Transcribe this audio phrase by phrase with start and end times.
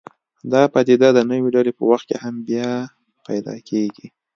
[0.51, 2.69] دا پدیده د نوې ډلې په وخت کې هم بیا
[3.27, 4.07] پیدا کېږي.